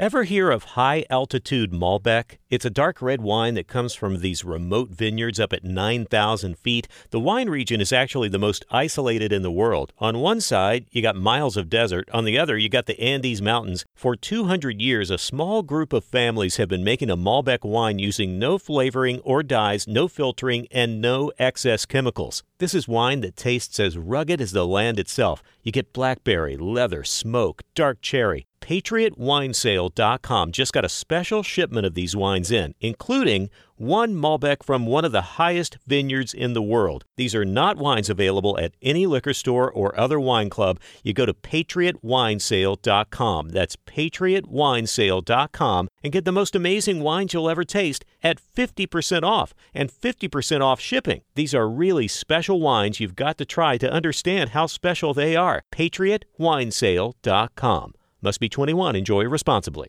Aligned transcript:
Ever 0.00 0.24
hear 0.24 0.50
of 0.50 0.64
high 0.80 1.04
altitude 1.10 1.72
Malbec? 1.72 2.38
It's 2.48 2.64
a 2.64 2.70
dark 2.70 3.02
red 3.02 3.20
wine 3.20 3.52
that 3.52 3.68
comes 3.68 3.92
from 3.92 4.20
these 4.20 4.46
remote 4.46 4.88
vineyards 4.88 5.38
up 5.38 5.52
at 5.52 5.62
9,000 5.62 6.56
feet. 6.56 6.88
The 7.10 7.20
wine 7.20 7.50
region 7.50 7.82
is 7.82 7.92
actually 7.92 8.30
the 8.30 8.38
most 8.38 8.64
isolated 8.70 9.30
in 9.30 9.42
the 9.42 9.50
world. 9.50 9.92
On 9.98 10.20
one 10.20 10.40
side, 10.40 10.86
you 10.90 11.02
got 11.02 11.16
miles 11.16 11.58
of 11.58 11.68
desert. 11.68 12.08
On 12.14 12.24
the 12.24 12.38
other, 12.38 12.56
you 12.56 12.70
got 12.70 12.86
the 12.86 12.98
Andes 12.98 13.42
Mountains. 13.42 13.84
For 13.94 14.16
200 14.16 14.80
years, 14.80 15.10
a 15.10 15.18
small 15.18 15.62
group 15.62 15.92
of 15.92 16.02
families 16.02 16.56
have 16.56 16.70
been 16.70 16.82
making 16.82 17.10
a 17.10 17.16
Malbec 17.18 17.62
wine 17.62 17.98
using 17.98 18.38
no 18.38 18.56
flavoring 18.56 19.18
or 19.18 19.42
dyes, 19.42 19.86
no 19.86 20.08
filtering, 20.08 20.66
and 20.70 21.02
no 21.02 21.30
excess 21.38 21.84
chemicals. 21.84 22.42
This 22.60 22.74
is 22.74 22.86
wine 22.86 23.22
that 23.22 23.36
tastes 23.36 23.80
as 23.80 23.96
rugged 23.96 24.38
as 24.38 24.52
the 24.52 24.66
land 24.66 24.98
itself. 24.98 25.42
You 25.62 25.72
get 25.72 25.94
blackberry, 25.94 26.58
leather, 26.58 27.04
smoke, 27.04 27.62
dark 27.74 28.02
cherry. 28.02 28.44
PatriotWinesale.com 28.60 30.52
just 30.52 30.74
got 30.74 30.84
a 30.84 30.90
special 30.90 31.42
shipment 31.42 31.86
of 31.86 31.94
these 31.94 32.14
wines 32.14 32.50
in, 32.50 32.74
including 32.78 33.48
one 33.80 34.14
Malbec 34.14 34.62
from 34.62 34.84
one 34.84 35.06
of 35.06 35.12
the 35.12 35.22
highest 35.22 35.78
vineyards 35.86 36.34
in 36.34 36.52
the 36.52 36.60
world. 36.60 37.06
These 37.16 37.34
are 37.34 37.46
not 37.46 37.78
wines 37.78 38.10
available 38.10 38.58
at 38.58 38.74
any 38.82 39.06
liquor 39.06 39.32
store 39.32 39.72
or 39.72 39.98
other 39.98 40.20
wine 40.20 40.50
club. 40.50 40.78
You 41.02 41.14
go 41.14 41.24
to 41.24 41.32
PatriotWinesale.com. 41.32 43.48
That's 43.48 43.76
PatriotWinesale.com 43.76 45.88
and 46.02 46.12
get 46.12 46.26
the 46.26 46.32
most 46.32 46.54
amazing 46.54 47.00
wines 47.00 47.32
you'll 47.32 47.48
ever 47.48 47.64
taste 47.64 48.04
at 48.22 48.38
50% 48.38 49.22
off 49.22 49.54
and 49.72 49.90
50% 49.90 50.60
off 50.60 50.78
shipping. 50.78 51.22
These 51.34 51.54
are 51.54 51.66
really 51.66 52.06
special 52.06 52.60
wines 52.60 53.00
you've 53.00 53.16
got 53.16 53.38
to 53.38 53.46
try 53.46 53.78
to 53.78 53.90
understand 53.90 54.50
how 54.50 54.66
special 54.66 55.14
they 55.14 55.36
are. 55.36 55.62
PatriotWinesale.com. 55.72 57.94
Must 58.20 58.40
be 58.40 58.50
21. 58.50 58.96
Enjoy 58.96 59.24
responsibly. 59.24 59.88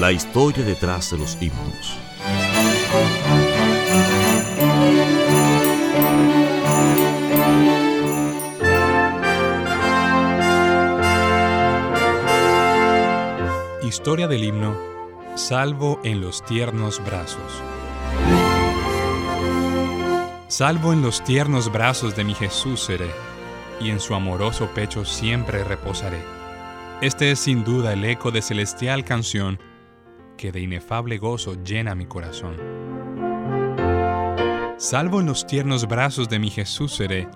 La 0.00 0.12
historia 0.12 0.62
detrás 0.62 1.10
de 1.10 1.16
los 1.16 1.38
himnos. 1.40 1.96
Historia 13.82 14.28
del 14.28 14.44
himno 14.44 14.76
Salvo 15.34 15.98
en 16.04 16.20
los 16.20 16.44
tiernos 16.44 17.02
brazos. 17.02 17.40
Salvo 20.48 20.92
en 20.92 21.00
los 21.00 21.24
tiernos 21.24 21.72
brazos 21.72 22.14
de 22.14 22.24
mi 22.24 22.34
Jesús 22.34 22.80
seré, 22.80 23.10
y 23.80 23.88
en 23.88 24.00
su 24.00 24.14
amoroso 24.14 24.68
pecho 24.74 25.06
siempre 25.06 25.64
reposaré. 25.64 26.20
Este 27.00 27.30
es 27.30 27.40
sin 27.40 27.64
duda 27.64 27.94
el 27.94 28.04
eco 28.04 28.30
de 28.30 28.42
celestial 28.42 29.02
canción 29.02 29.58
que 30.36 30.52
de 30.52 30.60
inefable 30.60 31.18
gozo 31.18 31.56
llena 31.62 31.94
mi 31.94 32.06
corazón. 32.06 32.56
Salvo 34.78 35.20
en 35.20 35.26
los 35.26 35.46
tiernos 35.46 35.88
brazos 35.88 36.28
de 36.28 36.38
mi 36.38 36.50
Jesús 36.50 36.92
seré, 36.92 37.28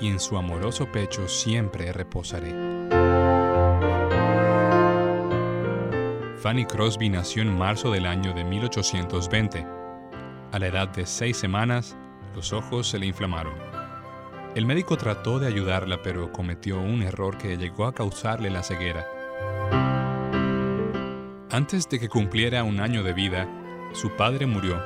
y 0.00 0.08
en 0.08 0.20
su 0.20 0.36
amoroso 0.36 0.90
pecho 0.90 1.28
siempre 1.28 1.92
reposaré. 1.92 2.54
Fanny 6.40 6.64
Crosby 6.64 7.10
nació 7.10 7.42
en 7.42 7.58
marzo 7.58 7.90
del 7.90 8.06
año 8.06 8.32
de 8.32 8.44
1820. 8.44 9.66
A 10.52 10.58
la 10.58 10.66
edad 10.66 10.88
de 10.88 11.04
seis 11.04 11.36
semanas, 11.36 11.98
los 12.34 12.54
ojos 12.54 12.88
se 12.88 12.98
le 12.98 13.06
inflamaron. 13.06 13.52
El 14.54 14.64
médico 14.64 14.96
trató 14.96 15.38
de 15.38 15.46
ayudarla, 15.46 16.00
pero 16.02 16.32
cometió 16.32 16.80
un 16.80 17.02
error 17.02 17.36
que 17.36 17.56
llegó 17.56 17.84
a 17.84 17.94
causarle 17.94 18.48
la 18.48 18.62
ceguera. 18.62 19.06
Antes 21.52 21.88
de 21.88 21.98
que 21.98 22.08
cumpliera 22.08 22.62
un 22.62 22.78
año 22.78 23.02
de 23.02 23.12
vida, 23.12 23.48
su 23.92 24.10
padre 24.10 24.46
murió. 24.46 24.80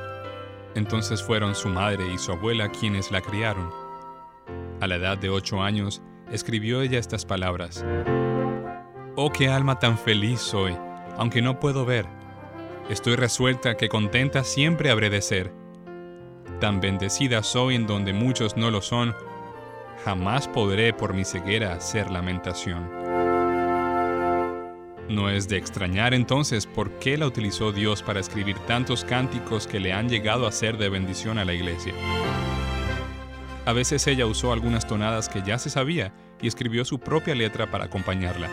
Entonces 0.75 1.23
fueron 1.23 1.55
su 1.55 1.69
madre 1.69 2.11
y 2.11 2.17
su 2.17 2.33
abuela 2.33 2.71
quienes 2.71 3.11
la 3.11 3.21
criaron. 3.21 3.71
A 4.81 4.87
la 4.87 4.95
edad 4.95 5.19
de 5.19 5.29
ocho 5.29 5.63
años, 5.63 6.01
escribió 6.33 6.81
ella 6.81 6.99
estas 6.99 7.27
palabras. 7.27 7.85
Oh, 9.15 9.31
qué 9.31 9.49
alma 9.49 9.79
tan 9.79 9.99
feliz 9.99 10.41
soy, 10.41 10.75
aunque 11.19 11.43
no 11.43 11.61
puedo 11.61 11.85
ver. 11.85 12.07
Estoy 12.89 13.17
resuelta 13.17 13.77
que 13.77 13.91
contenta 13.91 14.43
siempre 14.43 14.91
habré 14.91 15.11
de 15.11 15.21
ser. 15.21 15.53
Tan 16.61 16.81
bendecida 16.81 17.43
soy 17.43 17.75
en 17.75 17.87
donde 17.87 18.15
muchos 18.15 18.57
no 18.57 18.71
lo 18.71 18.81
son, 18.81 19.15
jamás 20.03 20.49
podré 20.49 20.95
por 20.95 21.13
mi 21.13 21.27
ceguera 21.27 21.75
hacer 21.75 22.11
lamentación. 22.11 23.04
No 25.09 25.29
es 25.29 25.49
de 25.49 25.59
extrañar 25.59 26.15
entonces 26.15 26.67
por 26.67 26.91
qué 26.99 27.19
la 27.19 27.27
utilizó 27.27 27.73
Dios 27.73 28.03
para 28.03 28.21
escribir 28.21 28.59
tantos 28.61 29.05
cánticos 29.05 29.67
que 29.67 29.79
le 29.79 29.93
han 29.93 30.09
llegado 30.09 30.47
a 30.47 30.53
ser 30.53 30.79
de 30.79 30.89
bendición 30.89 31.39
a 31.39 31.45
la 31.45 31.53
iglesia. 31.53 31.93
A 33.67 33.73
veces 33.73 34.07
ella 34.07 34.27
usó 34.27 34.53
algunas 34.53 34.87
tonadas 34.87 35.29
que 35.29 35.43
ya 35.43 35.59
se 35.59 35.71
sabía 35.71 36.13
y 36.41 36.49
escribió 36.49 36.85
su 36.85 36.99
propia 36.99 37.35
letra 37.35 37.71
para 37.71 37.85
acompañarla. 37.85 38.49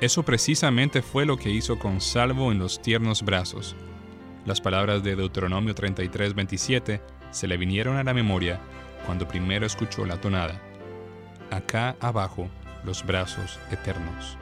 Eso 0.00 0.24
precisamente 0.24 1.00
fue 1.00 1.26
lo 1.26 1.36
que 1.36 1.50
hizo 1.50 1.78
con 1.78 2.00
Salvo 2.00 2.50
en 2.50 2.58
los 2.58 2.82
tiernos 2.82 3.22
brazos. 3.22 3.76
Las 4.44 4.60
palabras 4.60 5.04
de 5.04 5.14
Deuteronomio 5.14 5.74
33:27 5.74 7.00
se 7.30 7.46
le 7.46 7.56
vinieron 7.56 7.96
a 7.96 8.04
la 8.04 8.14
memoria 8.14 8.60
cuando 9.06 9.28
primero 9.28 9.64
escuchó 9.64 10.04
la 10.04 10.20
tonada. 10.20 10.60
Acá 11.50 11.96
abajo, 12.00 12.48
los 12.84 13.06
brazos 13.06 13.60
eternos. 13.70 14.41